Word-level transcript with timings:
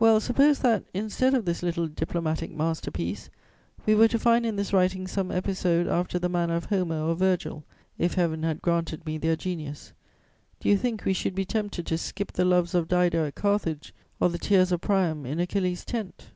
Well, 0.00 0.20
suppose 0.20 0.60
that, 0.60 0.84
instead 0.94 1.34
of 1.34 1.44
this 1.44 1.62
little 1.62 1.86
diplomatic 1.86 2.50
master 2.50 2.90
piece, 2.90 3.28
we 3.84 3.94
were 3.94 4.08
to 4.08 4.18
find 4.18 4.46
in 4.46 4.56
this 4.56 4.72
writing 4.72 5.06
some 5.06 5.30
episode 5.30 5.86
after 5.86 6.18
the 6.18 6.30
manner 6.30 6.56
of 6.56 6.64
Homer 6.64 7.02
or 7.02 7.14
Virgil, 7.14 7.62
if 7.98 8.14
Heaven 8.14 8.42
had 8.42 8.62
granted 8.62 9.04
me 9.04 9.18
their 9.18 9.36
genius: 9.36 9.92
do 10.60 10.70
you 10.70 10.78
think 10.78 11.04
we 11.04 11.12
should 11.12 11.34
be 11.34 11.44
tempted 11.44 11.84
to 11.88 11.98
skip 11.98 12.32
the 12.32 12.46
loves 12.46 12.74
of 12.74 12.88
Dido 12.88 13.26
at 13.26 13.34
Carthage 13.34 13.92
or 14.18 14.30
the 14.30 14.38
tears 14.38 14.72
of 14.72 14.80
Priam 14.80 15.26
in 15.26 15.38
Achilles' 15.40 15.84
tent? 15.84 16.30